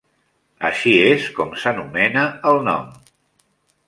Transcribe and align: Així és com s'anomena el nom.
Així 0.69 0.93
és 1.09 1.27
com 1.39 1.53
s'anomena 1.63 2.23
el 2.53 2.57
nom. 2.69 2.89